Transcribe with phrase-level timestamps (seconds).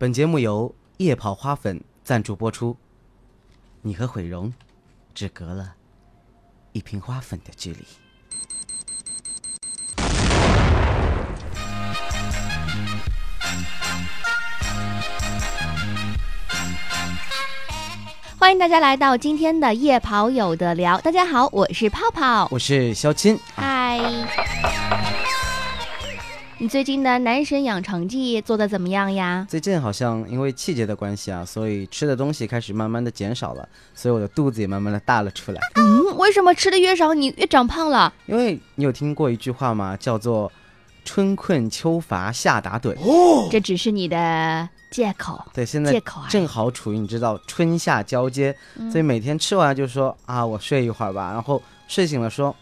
[0.00, 2.76] 本节目由夜跑花粉赞助播出。
[3.82, 4.54] 你和毁容
[5.12, 5.74] 只隔了
[6.70, 7.84] 一瓶花粉的距离。
[18.38, 21.00] 欢迎大家来到今天的夜跑有的聊。
[21.00, 22.46] 大家好，我是泡泡。
[22.52, 23.98] 我是肖钦，嗨，
[26.60, 29.46] 你最近的男神养成记做的怎么样呀？
[29.48, 35.60] 最近好像因为季节的关系啊，所以吃的东西开始慢慢的减少了，所以我的肚子也慢慢的大了出来。
[35.76, 38.12] 嗯，为什么吃的越少你越长胖了？
[38.26, 39.96] 因为你有听过一句话吗？
[39.96, 40.50] 叫做
[41.06, 42.92] “春困秋乏夏打盹”。
[43.06, 46.26] 哦这只是你的借口，对，现在借口啊。
[46.28, 52.54] 正好处于你知道春夏交接，嗯所以每天吃完就说啊，我睡一会儿吧，然后睡醒了说，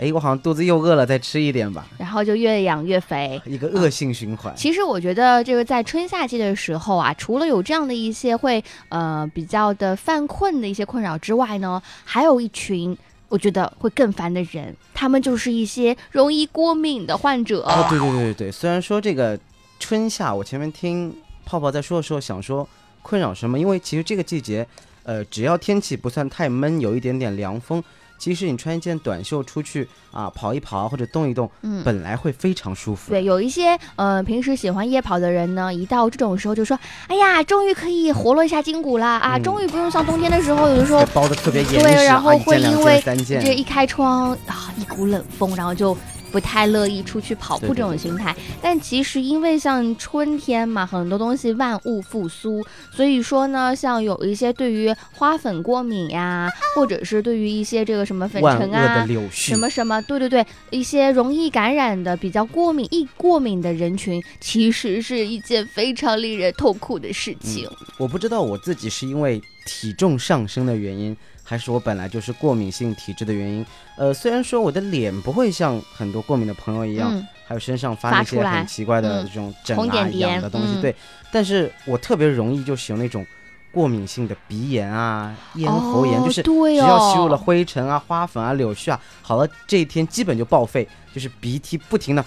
[0.00, 3.38] 哎，我好像肚子又饿了，再吃一点吧，然后就越养越肥。
[3.44, 4.50] 一个恶性循环。
[4.56, 12.96] 其实我觉得这个在春夏季的时候啊，除了有这样的一些会呃比较的犯困的一些困扰之外呢，还有一群
[13.28, 17.60] 我觉得会更烦的人，他们就是一些容易过敏的患者。
[17.64, 19.38] 哦，对对对对对，虽然说这个
[19.78, 22.66] 春夏，我前面听泡泡在说的时候想说
[23.02, 24.66] 困扰什么，因为其实这个季节，
[25.02, 27.84] 呃，只要天气不算太闷，有一点点凉风。
[28.20, 33.10] 其实你穿一件短袖出去啊，跑一跑啊，或者动一动，嗯本来会非常舒服。
[33.10, 39.16] 对，有一些呃平时喜欢夜跑的人呢，一到这种时候就说：“哎呀，终于可以活络一下筋骨啦！
[39.16, 45.96] 啊，嗯终于不用像冬天的时候，有的时候包的特别严实，对，然后会因为这一开窗啊，一股冷风，然后就
[46.32, 48.34] 不太乐意出去跑步这种对对对心态。
[48.60, 59.06] 但其实因为像春天嘛，很多东西万物复苏，所以说呢，像有一些对于花粉过敏呀，或者是对于一些这个什么粉尘啊。
[59.30, 59.56] 什。
[59.56, 67.68] 么什么，对对对，一些容易感染的、比较过敏、易过敏的人群，其实是一件非常令人痛苦的事情。
[67.98, 71.14] 我不知道我自己是因为体重上升的原因，
[71.50, 73.66] 还是我本来就是过敏性体质的原因。
[73.96, 80.94] 呃，虽然说我的脸不会像很多过敏的朋友一样，嗯，还有身上发发出来那些很奇怪的嗯这种疹啊、红点点痒的东西，嗯对。
[81.32, 83.26] 但是我特别容易就是有那种
[83.72, 92.24] 过敏性的鼻炎啊、咽喉炎，哦就是只要吸入哦了灰尘啊、花粉啊、柳絮啊，好了，这一天基本就报废，就是鼻涕不停的，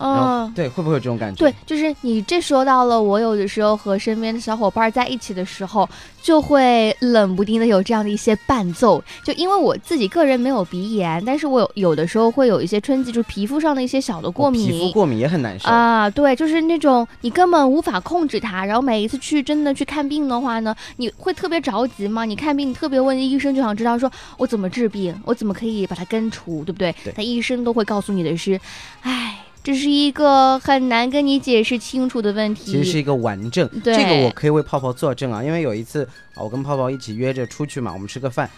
[0.00, 0.52] 然后、嗯。
[0.54, 1.44] 对，会不会有这种感觉？
[1.44, 5.88] 对，就是你这说到了，我有的时候和身边的小伙伴在一起的时候，
[6.22, 9.02] 就会冷不丁的有这样的一些伴奏。
[9.24, 14.66] 就因为我自己个人没有鼻炎，但是我有有的时候会有一些春季，就是皮肤上的一些小的过我敏。
[14.68, 15.68] 皮肤过敏也很难受。
[15.68, 22.24] 啊，对，就是那种你根本无法控制它，然后每一次去真的去看病的话呢，你会特别着急嘛？
[22.24, 26.94] 你看病，你特别问医生，就想知道说我怎么治病，我怎么可以把它根除，对不对？
[27.04, 28.60] 对但医生都会告诉你的是，
[29.02, 32.72] 唉，这是一个很难跟你解释清楚的问题。
[32.72, 33.94] 其实是一个顽症，对。
[33.94, 38.48] 这个我可以为泡泡作证啊，因为有一次啊，我跟泡泡一起约着出去嘛，我们吃个饭，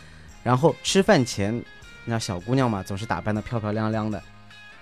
[0.42, 1.62] 然后吃饭前，
[2.04, 4.22] 那小姑娘嘛，总是打扮的漂漂亮亮的，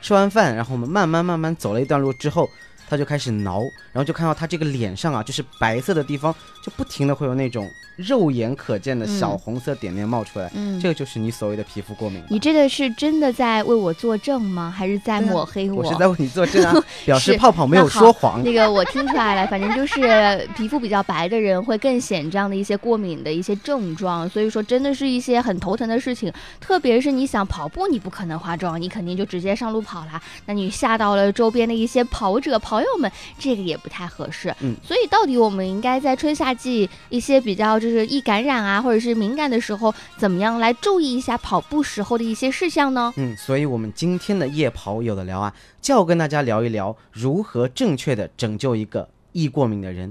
[0.03, 2.49] 吃完饭，然后我们慢慢慢慢走了一段路之后，
[2.91, 3.61] 她就开始挠，
[3.93, 12.21] 然后就看到他这个脸上啊，就是白色的地方，就不停的会有那种肉眼可见的小嗯红色点点冒出来，嗯，这个就是你所谓的皮肤过敏。
[12.29, 14.75] 你这个是真的在为我作证吗？
[14.77, 16.75] 还是在抹黑我我是在为你作证啊，
[17.07, 18.43] 表示泡泡没有说谎。
[18.43, 26.33] 那个我听出来了，反正就是皮肤比较白的人会更显这样的一些过敏的一些症状，所以说真的是一些很头疼的事情。
[26.61, 30.21] 特别是你想跑步，你不可能化妆，你肯定就直接上路跑啦。
[30.47, 34.55] 那你吓到了周边的一些跑者跑友们，这个也不太合适。
[34.61, 43.13] 嗯，所以到底我们应该在春夏季一些比较就是易感染啊，或者是敏感的时候，怎么样来注意一下跑步时候的一些事项呢？
[43.17, 50.11] 嗯，所以我们今天的夜跑有的聊啊，就要跟大家聊一聊如何正确的拯救一个易过敏的人。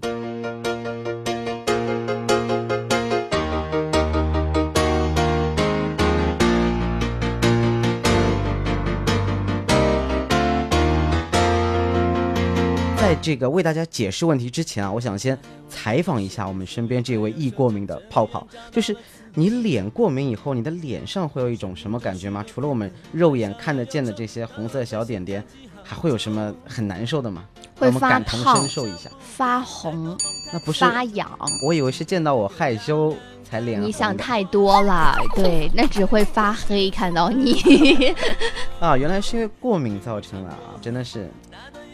[13.22, 15.38] 这个为大家解释问题之前啊，我想先
[15.68, 18.95] 采访一下我们身边这位易过敏的泡泡，就是
[19.33, 22.44] 你脸过敏以后，你的脸上会有一种什么感觉吗？
[22.48, 25.44] 除了我们肉眼看得见的这些红色小点点，
[25.83, 27.45] 还会有什么很难受的吗？
[27.75, 29.10] 会发同胖身受一下。
[29.19, 30.18] 发红、
[30.54, 31.30] 那不是，发痒。
[31.65, 38.13] 我以为是见到我害羞才脸红你想太多了，对，那只会发黑看到你。
[38.80, 41.30] 啊，原来是因为过敏造成了啊，真的是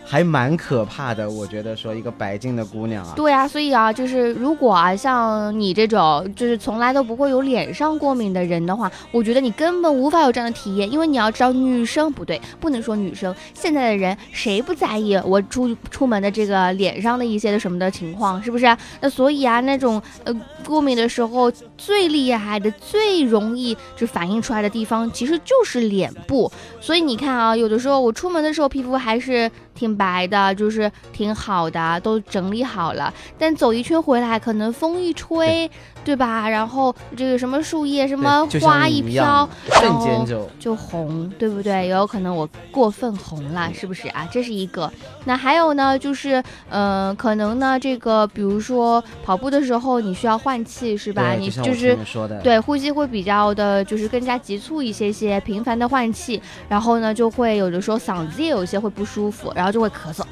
[0.06, 1.30] 还蛮可怕的。
[1.30, 18.66] 我觉得说一个白净的姑娘啊，对啊，所以啊，就是如果啊，像你这种就是从来都不会有脸上过敏的人的话，我觉得你根本无法有这样的体验，因为你要知道，女生不对，不能说女生，现在的人谁不在意我出出门的这个脸上的一些的什么的情况，是不是？
[19.02, 20.34] 那所以啊，那种呃
[20.66, 26.52] 过敏的时候最厉害的、最容易就反映出来的地方，其实就是脸部。
[26.80, 29.52] 所以你看啊，有的时候我出门的时候皮肤还是。
[29.76, 33.14] 挺白的，就是挺好的，都整理好了。
[33.38, 35.70] 但走一圈回来，可能风一吹，
[36.06, 36.48] 对吧？
[36.50, 41.74] 然后这个什么树叶、什么花一飘，瞬间就就红，对不对？
[41.86, 44.28] 也有可能我过分红了，是不是啊？
[44.32, 44.92] 这是一个。
[45.26, 51.34] 那还有呢，就是嗯，可能呢，这个比如说跑步的时候，你需要换气，是吧？
[51.34, 51.98] 你就是
[52.42, 59.76] 对呼吸会比较的，就是更加急促一些些，频繁的换气，然后呢，就会有的时候嗓子也有一些会不舒服，然后。
[59.76, 60.24] 就会咳嗽，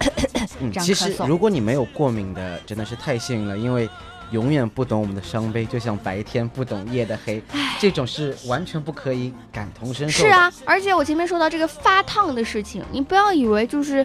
[0.62, 3.90] 嗯，其实如果你没有过敏的，真的是太幸运了，因为
[4.34, 7.42] 永远不懂我们的伤悲，就像白天不懂夜的黑，
[7.80, 10.24] 这种是完全不可以感同身受。
[10.24, 14.04] 是啊，而且我前面说到这个发烫的事情，你不要以为就是，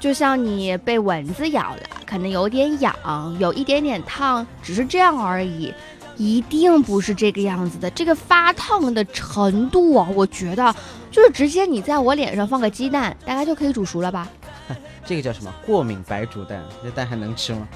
[0.00, 2.92] 就像你被蚊子咬了，可能有点痒，
[3.38, 5.72] 有一点点烫，只是这样而已，
[6.16, 7.88] 一定不是这个样子的。
[7.92, 10.74] 这个发烫的程度啊，我觉得
[11.12, 14.28] 就是直接你在我脸上放个鸡蛋，大概就可以煮熟了吧。
[15.06, 15.54] 这个叫什么？
[15.64, 17.68] 过敏白煮蛋，这蛋还能吃吗？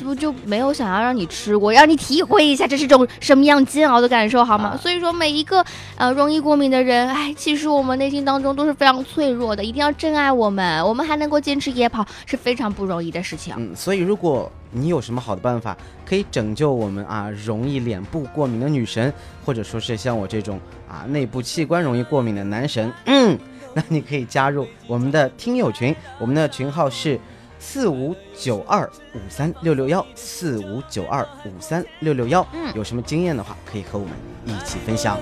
[0.00, 4.76] 不就没有想要让你吃过，让你体会一下这是种什么样煎熬的感受，好吗？
[4.76, 5.64] 所以说每一个
[5.96, 10.84] 呃容易过敏的人，哎，其实我们内心当中都是非常脆弱的，一定要珍爱我们。
[10.86, 13.54] 我们还能够坚持夜跑是非常不容易的事情。
[13.58, 19.12] 嗯，所以如果你有什么好的办法可以拯救我们啊，容易脸部过敏的女神，
[19.44, 23.38] 或者说是像我这种啊内部器官容易过敏的男神，嗯。
[23.74, 27.18] 那你可以加入我们的听友群，我们的群号是
[27.64, 32.44] 四五九二五三六六幺四五九二五三六六幺。
[32.52, 34.12] 嗯，有什么经验的话，可以和我们
[34.44, 35.16] 一起分享。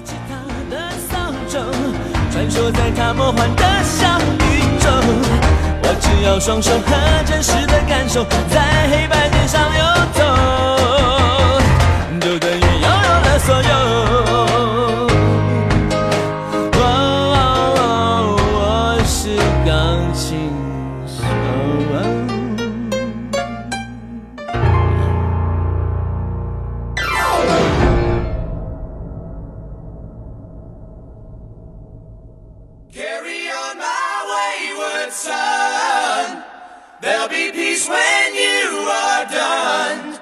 [5.82, 9.84] 我只要双手和真实的感受，在黑白键上游
[10.14, 10.24] 走，
[12.20, 14.49] 就等于拥有了所有。
[35.10, 35.34] 三
[37.02, 40.14] there'll be peace when you are done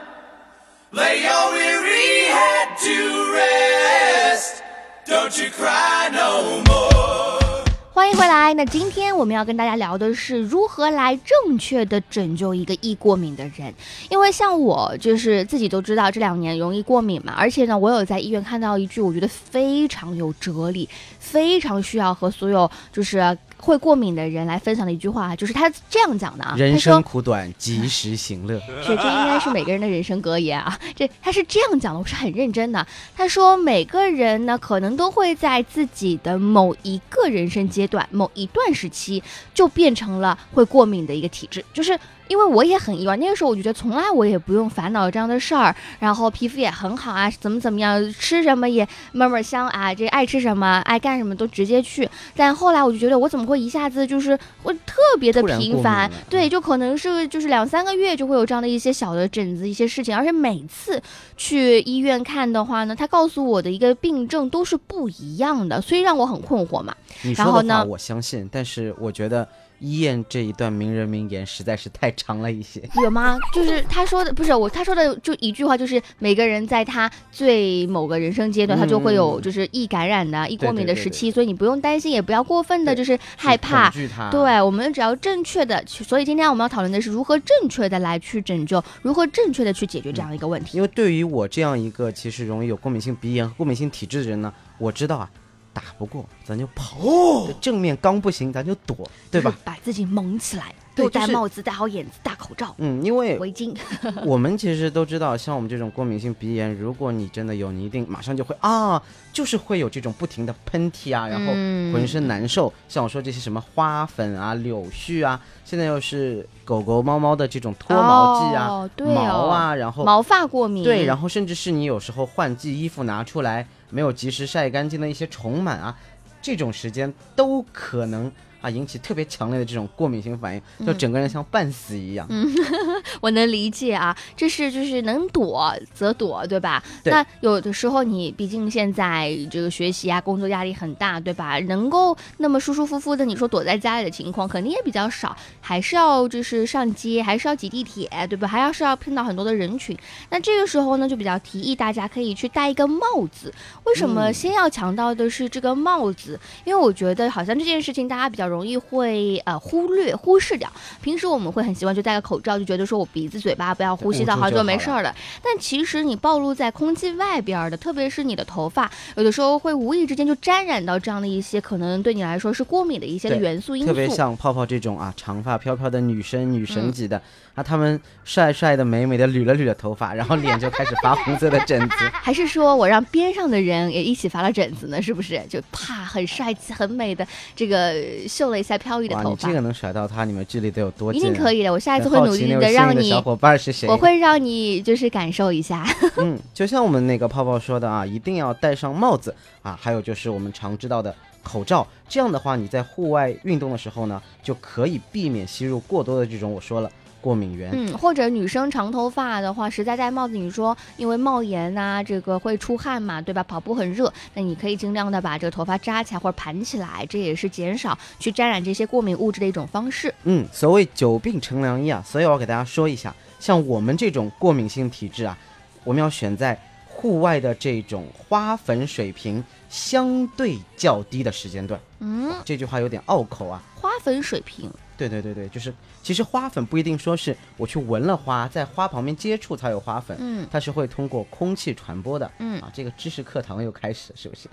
[7.93, 8.55] 欢迎回来。
[8.55, 13.75] 那今天我们要跟大家聊的是如何来正确的拯救一个易过敏的人。
[14.09, 20.89] 因为像我就是自己都知道这两年容易过敏嘛，而且呢，我有在医院看到一句我觉得非常有哲理，
[21.19, 23.37] 非常需要和所有就是。
[23.59, 28.59] 会过敏的人来分享的一句话，就是他这样讲的啊：人生苦短，及时行乐。
[28.83, 30.79] 是，这应该是每个人的人生格言啊。
[30.95, 32.87] 这他是这样讲的，我是很认真的。
[33.17, 39.23] 他说，每个人呢，可能都会在自己的某一个人生阶段、某一段时期，
[39.53, 41.99] 就变成了会过敏的一个体质，就是。
[42.29, 52.09] 因为我也很意外，那个时候我就觉得从来我也不用烦恼这样的事儿，然后皮肤也很好啊，怎么怎么样，吃什么也闷闷香啊，这爱吃什么爱干什么都直接去。
[52.37, 61.03] 但后来我就觉得我怎么会一下子就是我特别的频繁，对，就可能是就是两三个月就会有这样的一些小的疹子一些事情，而且每次
[61.37, 66.95] 去医院看的话呢，他告诉我的一个病症都是不一样的，所以让我很困惑嘛。
[67.23, 69.49] 你说的话我相信，但是我觉得。
[69.81, 73.39] 医院这一段名人名言实在是太长了一些，有吗？
[73.55, 83.93] 就是他说的不是我，他说的就一句话，就是每个人在他最某个人生阶段，他就会有就是易感染的、易过敏的时期，所以你不用担心，也不要过分的就是害怕。
[84.31, 86.03] 对，我们只要正确的去。
[86.03, 90.77] 所以今天我们要讨论的是如何正确的来去拯救，如何正确的去解决这样一个问题。
[90.77, 95.31] 因为对于我这样一个其实容易有过敏性鼻炎和过敏性体质的人呢，我知道啊。
[95.79, 99.57] 打不过，咱就跑；正面刚不行，咱就躲，对吧？
[99.63, 102.75] 把自己蒙起来，对，戴帽子，戴好眼子，戴口罩。
[102.79, 103.73] 嗯，因为围巾。
[104.27, 109.01] 我们其实都知道，像我们这种过敏性鼻炎，如果你真的有，你一定马上就会啊，
[109.33, 111.53] 就是会有这种不停的喷嚏啊，然后
[111.93, 112.73] 浑身难受。
[112.89, 120.83] 像我说这些什么花粉啊、柳絮啊，现在又是狗狗、猫猫的这种脱毛季啊，毛啊，然后毛发过敏。
[120.83, 123.65] 对，然后甚至是你有时候换季衣服拿出来。
[123.91, 125.99] 没有及时晒干净的一些虫螨啊，
[126.43, 132.27] 这种时间都可能啊引起特别强烈的这种过敏性反应，就整个人像半死一样。
[132.31, 132.49] 嗯，
[133.21, 136.83] 我能理解啊，这是就是能躲则躲，对吧？
[137.03, 141.59] 对那有的时候你毕竟现在这个学习啊，工作压力很大，对吧？
[141.61, 148.49] 能够那么舒舒服服的，你说躲在家里的情况肯定也比较少，还是要就是上街，还是要挤地铁，对吧？
[148.49, 149.97] 还要是要碰到很多的人群。
[150.31, 153.01] 那这个时候呢，就比较提议大家可以去戴一个帽
[153.31, 153.53] 子。
[153.85, 156.39] 为什么嗯先要强调的是这个帽子？
[156.65, 160.71] 因为我觉得好像这件事情大家比较容易会呃忽略、忽视掉。
[161.03, 165.15] 平时我们会很习惯就戴个口罩，就觉得说我鼻子、嘴巴不要呼吸到，好像就没事儿了。
[165.43, 174.09] 但其实你暴露在空气外边儿的，特别是你的头发，有的时候会无意之间就沾染到这样的一些可能对你来说是过敏的一些的元素因素特别。
[174.09, 177.21] 像泡泡这种啊，长发飘飘的女生、女神嗯级的，
[177.55, 181.97] 啊，她们帅帅的、美美的捋了捋了头发，然后脸就开始发红色的疹子。
[182.11, 185.01] 还是说我让边上的人也一起发了疹子呢？
[185.01, 185.41] 是不是？
[185.49, 187.95] 就啪，很帅气、很美的这个
[188.39, 191.33] 秀了一下飘逸的哇，头发你这个，能甩到他，你们距离得有多一近、啊？
[191.35, 191.73] 定可以的。
[191.73, 193.89] 我下一次会努力奇那位幸运让你小，伙伴是谁？
[193.89, 195.85] 我会让你就是感受一下。
[196.19, 201.85] 嗯，就像我们那个泡泡说的啊，一定要戴上帽子啊，还有就是我们常知道的口罩。
[202.09, 206.89] 这样的话，你在户外运动的时候呢，就可以避免吸入过多的这种我说了
[207.21, 207.71] 过敏源。
[207.73, 213.43] 嗯，或者女生长头发的话，实在戴帽子，你说因为帽檐呐、这个会出汗嘛，对吧？
[213.45, 220.13] 跑步很热，那你可以尽量的把这个头发扎起来或者盘起来，这也是减少去沾染这些过敏物质的一种方式。
[220.25, 225.37] 嗯，所谓久病成良医啊，所以我要给大家说一下，像我们这种过敏性体质啊，
[225.85, 226.59] 我们要选在
[226.89, 231.81] 户外的这种花粉水平相对较低的时间段。
[232.01, 233.63] 嗯，这句话有点拗口啊。
[233.77, 242.31] 花粉水平，对对对对，就是其实花粉不一定说是我去闻了花，在花旁边接触才有花粉，嗯它是会通过空气传播的。
[242.41, 244.51] 嗯啊，这个知识课堂又开始了，是不是？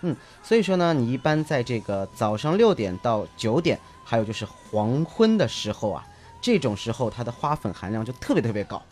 [0.00, 6.04] 嗯，所以说呢，你一般在这个早上六点到九点，还有就是黄昏的时候啊，
[6.40, 8.82] 这种时候它的花粉含量就特别特别高，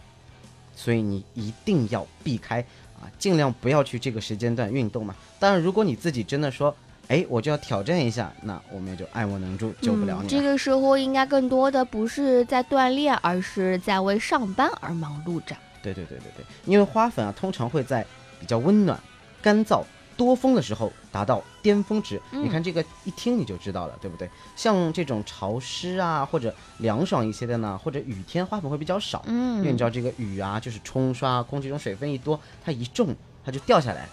[0.77, 2.61] 所以你一定要避开
[3.01, 5.15] 啊，尽量不要去这个时间段运动嘛。
[5.41, 6.73] 当然，如果你自己真的说，
[7.11, 10.29] 哎，我就要挑战一下，那我们也就爱莫能助，救不了你。
[10.29, 15.57] 这个时候应该更多的不是在锻炼，而是在为上班而忙碌着。
[15.83, 18.07] 对对对对对，因为花粉啊，通常会在
[18.39, 18.97] 比较温暖、
[19.43, 19.83] 干燥、
[20.17, 22.23] 多风的时候达到巅峰值。
[22.31, 24.31] 嗯你看这个一听你就知道了，对不对？
[24.55, 29.25] 像这种潮湿啊，或者凉爽一些的呢，或者雨天，花粉会比较少。
[29.27, 34.09] 嗯因为你嗯知，道这个雨啊，就是冲刷，空气中水分一多，它一重它就掉下来。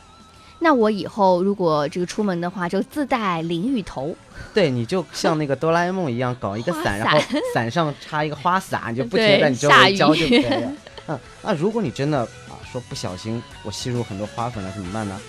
[0.59, 4.15] 那我以后如果这个出门的话，就自带淋浴头。
[4.53, 7.19] 对，你就像那个哆啦 A 梦一样，搞一个 花伞，然后
[7.53, 10.71] 伞上插一个花洒，你就不停地在你周下围浇就可以了。
[11.07, 15.19] 嗯，那如果你真的啊说不小心我吸入很多花粉了怎么办呢？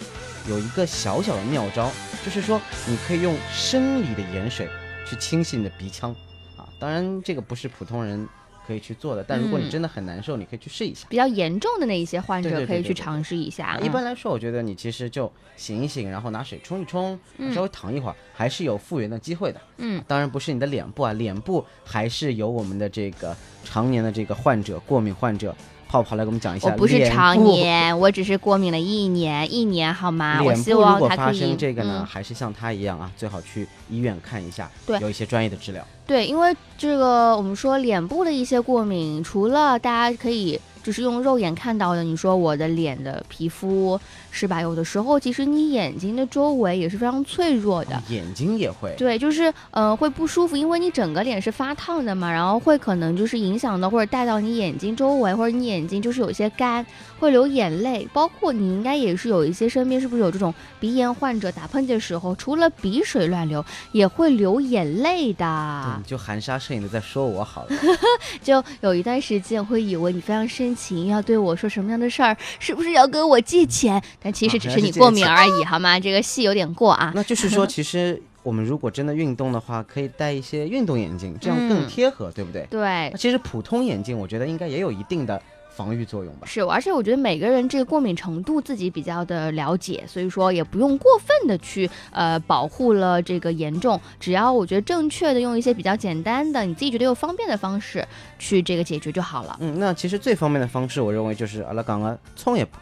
[0.49, 1.91] 有一个小小的妙招，
[2.25, 4.67] 就是说你可以用生理的盐水
[5.07, 6.11] 去清洗你的鼻腔
[6.57, 6.65] 啊。
[6.79, 8.27] 当然这个不是普通人
[8.69, 11.07] 可以去做的，但如果你嗯真的很难受，你可以去试一下。
[11.09, 13.79] 比较严重的那一些患者可以去尝试一下啊。
[13.79, 19.61] 一般来说，我觉得你其实就醒一醒，然后拿水冲一冲，嗯稍微躺一会儿，还是有复原的机会的。
[19.79, 23.35] 嗯，当然不是你的脸部啊，脸部还是有我们的这个
[23.65, 25.57] 常年的这个患者，过敏患者
[25.89, 26.69] 泡泡来给我们讲一下。
[26.69, 27.39] 我不是常。
[27.39, 30.43] 年，我只是过敏了一年，一年好吗？
[30.43, 35.87] 我希脸部如果发望他可以生这个呢，嗯还是像他一样啊，最好去医院看一下，对有一些专业的治疗。
[36.07, 44.61] 对，因为这个我们说脸部的一些过敏，除了大家可以就是用肉眼看到的，你说我的脸的皮肤是吧？
[44.61, 47.97] 有的时候其实你眼睛的周围也是非常脆弱的。
[47.97, 48.95] 哦眼睛也会。
[48.97, 56.85] 对，就是呃会不舒服，因为你整个脸是发烫的嘛，然后会可能就是影响到或者带到你眼睛周围，或者你眼睛就是有些干，
[57.19, 58.09] 会流眼泪。
[58.13, 65.95] 包括你应该也是有一些身边是不是有这种鼻炎患者打喷嚏的时候，除了鼻水乱流，也会流眼泪对，的。
[65.99, 67.71] 你就含沙射影的在说我好了。
[68.43, 74.03] 就有一段时间会以为你非常深情，要对我说什么样的事儿，是不是要跟我借钱？
[74.21, 75.99] 但其实啊只是你过敏而已，好吗？
[75.99, 77.13] 这个戏有点过啊。
[77.15, 82.67] 那就是说， 其实我们如果真的运动的话，可以戴一些运动眼镜，这样更嗯贴合，对不对？
[82.71, 85.41] 对，其实普通眼镜，我觉得应该也有一定的
[85.79, 86.47] 防御作用吧。
[86.49, 98.05] 是，而且我觉得每个人这个过敏程度自己比较的了解，所以说也不用过分的去呃保护了这个严重，只要我觉得正确的用一些比较简单的，你自己觉得又方便的方式
[98.41, 99.57] 去这个解决就好了。
[99.61, 102.77] 嗯，那其实最方便的方式，我认为就是阿拉刚刚冲也不，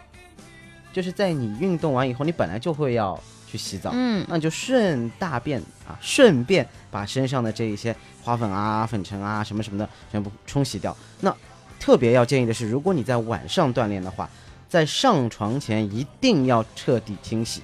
[0.94, 10.96] 就是在你运动完以后，你本来就会要去洗澡，嗯那就顺大便啊，顺便把身上的这一些花粉啊、粉尘啊什么什么的全部冲洗掉。
[11.20, 11.34] 那
[11.78, 14.28] 特别要建议的是，如果你在晚上锻炼的话，
[14.68, 17.62] 在上床前一定要彻底清洗，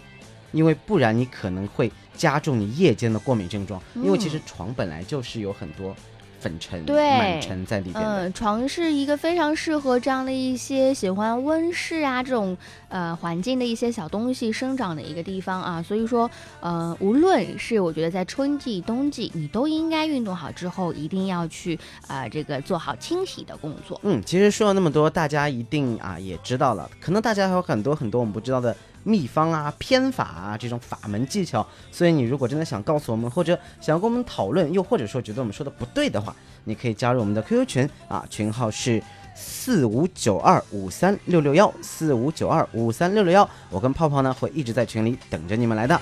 [0.53, 4.43] 因为不然你可能会加重你夜间的过敏症状，因为其实嗯。
[4.47, 5.95] 床本来就是有很多
[6.43, 8.05] 粉尘、对螨尘在里边。
[8.05, 12.57] 嗯，床是一个非常适合这样的一些喜欢温室啊这种
[12.89, 16.29] 呃环境的一些小东西生长的一个地方啊，所以说
[16.61, 24.01] 呃，无论是我觉得在春季、冬季，你都应该运动好之后，一定要去啊、这个做好清洗的工作。
[24.03, 31.67] 嗯，其实说了那么多，大家一定啊也知道了，可能大家还有很多很多我们不知道的秘方啊、偏法啊这种法门技巧。
[31.91, 39.03] 所以你如果真的想告诉我们，或者想要跟我们讨论，又或者说觉得我们说的不对的话，你可以加入我们的 QQ 群啊，群号是。
[39.35, 45.99] 四五九二五三六六幺，四五九二五三六六幺，我跟泡泡呢会一直在群里等着你们来的。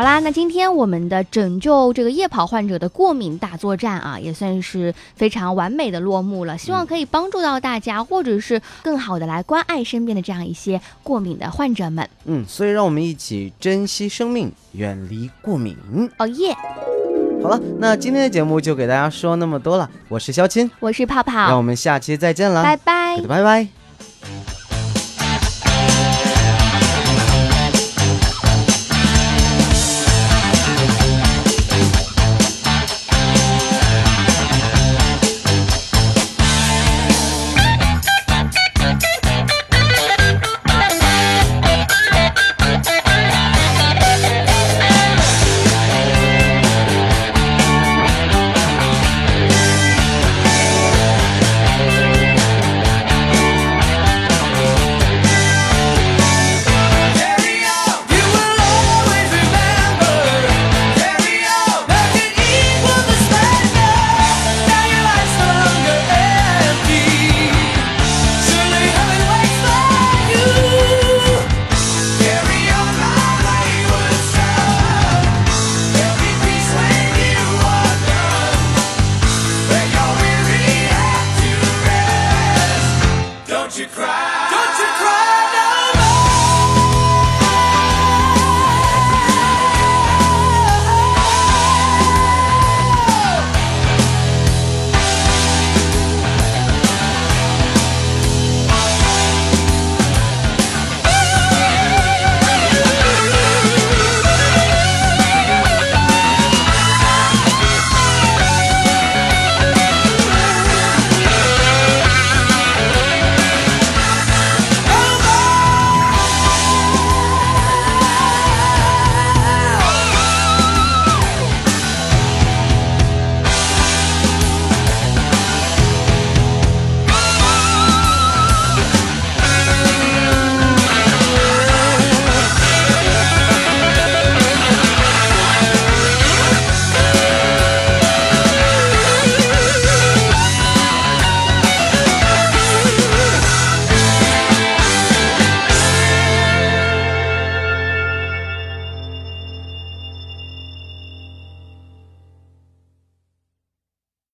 [0.00, 6.56] 好啦，那今天我们的拯救这个夜跑患者的过敏大作战啊，也算是非常完美的落幕了。
[6.56, 12.08] 希望可以帮助到大家，或者是更好的来关爱身边的这样一些过敏的患者们。
[12.24, 15.76] 嗯，所以让我们一起珍惜生命，远离过敏。
[16.16, 16.56] 哦耶！
[17.42, 23.26] 好了，那今天的节目就给大家说那么多了，我是肖钦，我是泡泡让我，们下期再见了，拜拜拜。
[23.28, 23.79] 拜拜。